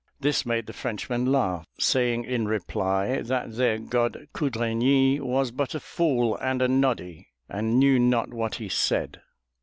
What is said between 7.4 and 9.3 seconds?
and knew not what he said.